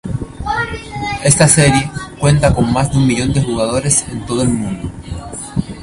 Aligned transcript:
Esta 1.23 1.47
serie 1.47 1.91
cuenta 2.19 2.51
con 2.55 2.73
más 2.73 2.91
de 2.91 2.97
un 2.97 3.05
millón 3.05 3.31
de 3.33 3.43
jugadores 3.43 4.03
en 4.09 4.25
todo 4.25 4.41
el 4.41 4.49
mundo. 4.49 4.91